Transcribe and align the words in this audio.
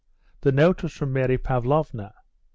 The 0.39 0.51
note 0.51 0.81
was 0.81 0.93
from 0.93 1.13
Mary 1.13 1.37
Pavlovna. 1.37 2.15